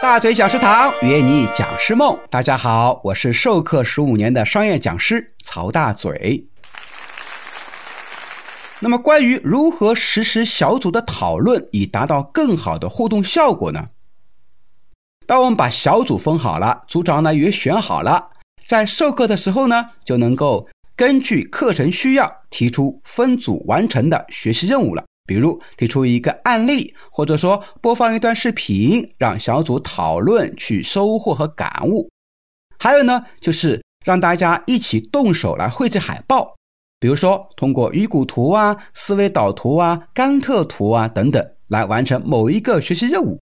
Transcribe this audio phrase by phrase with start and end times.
[0.00, 6.48] 大嘴讲师堂约你讲师梦，大家好，我是授课十五年的商业讲师曹大嘴。
[8.78, 13.84] 那么，关于如何实施小组的讨论，以达到更好的互动效果呢？
[15.26, 18.30] 当我们把小组分好了，组长呢也选好了，
[18.64, 25.04] 在授课的时候呢，就能够根据课程需要提出分组完成的学习任务了。
[25.30, 32.10] 比如提出一个案例，或者说播放一段视频，让小组讨论去收获和感悟。
[32.80, 36.56] 还有呢，就是让大家一起动手来绘制海报，
[36.98, 43.38] 比如说通过鱼骨图啊、思维导图啊、甘特图啊等等来完成某一个学习任务。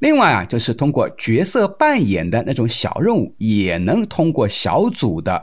[0.00, 5.42] 另外啊，就是通过角色扮演的那种小任务，也能通过小组的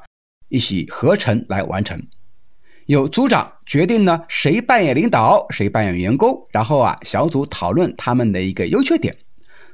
[0.49, 1.99] 一起合成来完成。
[2.89, 9.15] 有组长决定呢，谁扮演领导，谁扮演员工，然后啊，小组讨论他们的一个优缺点，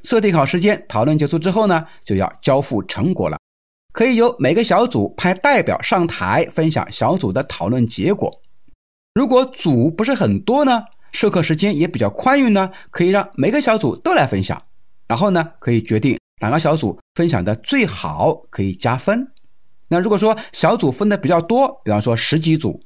[0.03, 3.37] 设定好时间，讨论结束之后呢，就要交付成果了。
[3.93, 8.29] 可以由每个小组派代表上台分享小组的讨论结果。
[9.13, 14.61] 如果组不是很多呢，授课时间也比较宽裕呢，可以让每个小组都来分享，
[15.07, 19.25] 然后呢，可以决定哪个小组分享的最好，可以加分。
[19.87, 22.77] 那如果说小组分的比较多，比方说十几组。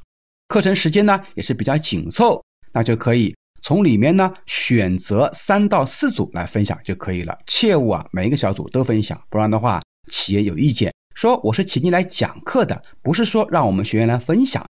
[0.50, 7.38] 课程时间呢也是比较紧凑，那就可以从里面呢选择三到四组来分享就可以了。
[7.46, 9.80] 切勿啊每一个小组都分享，不然的话
[10.12, 14.66] 企业有意见，说我是请你来讲课的，不是说让我们学员来分享。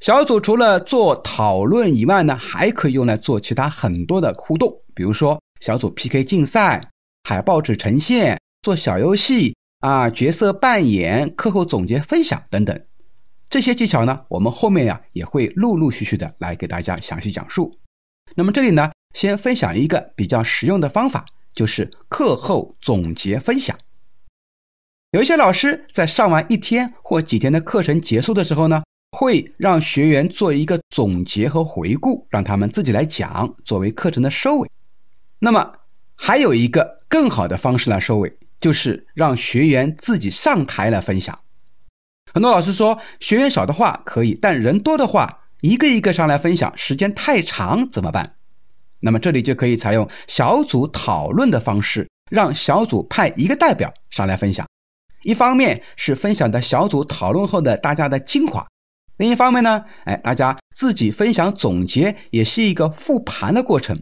[0.00, 6.80] 小组除了做讨论以外呢，还可以用来做其他很多的互动，比如说小组 PK 竞赛、
[7.24, 12.80] 海报纸呈现、做小游戏啊、角色扮演、课后总结分享等等。
[13.48, 17.78] 这些技巧呢，我们后面呀也会陆陆续续的来给大家详细讲述。
[18.34, 23.78] 那么这里呢，先分享一个比较实用的方法，就是课后总结分享。
[25.12, 28.82] 有一些老师在上完一天或几天的课程结束的时候呢，
[29.12, 34.68] 会让学员做一个总结和回顾，让他们自己来讲，作为课程的收尾。
[35.38, 35.72] 那么
[36.16, 41.38] 还有一个更好的方式来收尾，就是让学员自己上台来分享。
[42.36, 48.30] 很多老师说，学员少的话可以，但人多的话，一个一个上来分享，时间太长怎么办？
[49.00, 54.66] 那么这里就可以采用小组讨论的方式，让小组派一个代表上来分享。
[55.22, 58.66] 一方面是分享的小组讨论后的大家的精华，
[59.16, 63.98] 另一方面呢，哎，大家自己分享总结也是一个复盘的过程。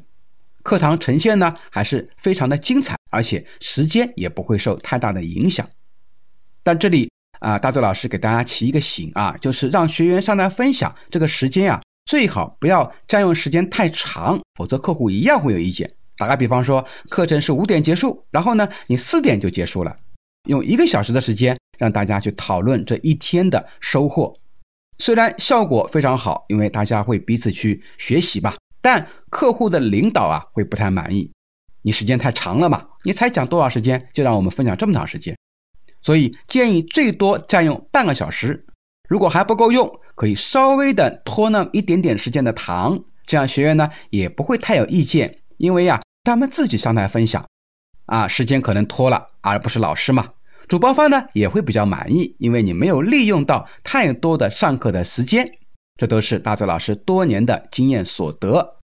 [0.65, 5.65] 课堂呈现呢还是非常的精彩，而且时间也不会受太大的影响。
[6.65, 7.14] 但这里。
[7.44, 15.87] 啊，大周老师给大家提一个醒啊，就是让学员上来分享这个时间啊，最好不要占用时间太长，否则客户一样会有意见。
[16.16, 19.94] 打个比方说，课程是五点结束，然后呢，你四点就结束了，
[20.49, 24.34] 用一个小时的时间让大家去讨论这一天的收获，
[24.99, 31.31] 虽然效果非常好，因为大家会彼此去学习吧，但客户的领导啊会不太满意，
[31.82, 35.37] 你时间太长了嘛，你才讲多少时间就让我们分享这么长时间。
[36.05, 38.67] 所以建议最多占用半个小时，
[39.09, 47.43] 如果还不够用，可以稍微的拖那么一点点时间的堂，这样学员呢也不会太有意见，因为呀，他们自己上台分享，
[48.05, 50.29] 啊，时间可能拖了，而不是老师嘛。
[50.69, 55.49] 主办方呢也会比较满意，因为你没有利用到太多的上课的时间，
[55.99, 58.77] 这都是大泽老师多年的经验所得。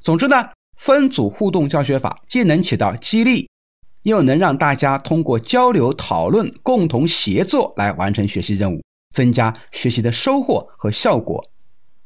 [0.00, 3.48] 总之呢，分组互动教学法既能起到激励。
[4.04, 8.80] 又能让大家通过交流讨论、共同协作来完成学习任务，
[9.12, 11.42] 增加学习的收获和效果，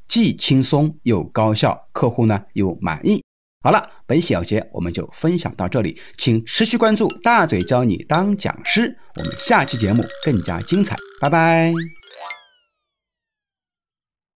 [0.08, 3.22] 既轻松又高效，客户呢又满意。
[3.62, 11.97] 好了，本小节我们就分享到这里，请持续关注大嘴教你当讲师，我们下期节目更加精彩，拜拜。